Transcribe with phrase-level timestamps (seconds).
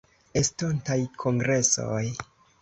[0.39, 2.03] Estontaj Kongresoj.